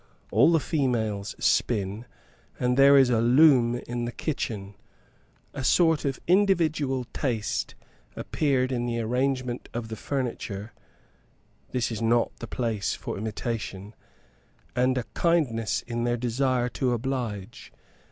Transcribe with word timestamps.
All 0.31 0.51
the 0.51 0.59
females 0.59 1.35
spin, 1.37 2.07
and 2.59 2.75
there 2.75 2.97
is 2.97 3.11
a 3.11 3.21
loom 3.21 3.75
in 3.75 4.05
the 4.05 4.11
kitchen. 4.11 4.73
A 5.53 5.63
sort 5.63 6.05
of 6.05 6.19
individual 6.25 7.03
taste 7.13 7.75
appeared 8.15 8.71
in 8.71 8.87
the 8.87 8.99
arrangement 8.99 9.69
of 9.75 9.89
the 9.89 9.95
furniture 9.95 10.73
(this 11.69 11.91
is 11.91 12.01
not 12.01 12.35
the 12.39 12.47
place 12.47 12.95
for 12.95 13.15
imitation) 13.15 13.93
and 14.75 14.97
a 14.97 15.03
kindness 15.13 15.83
in 15.83 16.03
their 16.03 16.17
desire 16.17 16.67
to 16.69 16.93
oblige. 16.93 17.71